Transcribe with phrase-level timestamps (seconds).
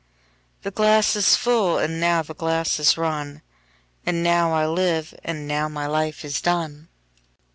[0.63, 5.69] 17The glass is full, and now the glass is run,18And now I live, and now
[5.69, 6.87] my life is done.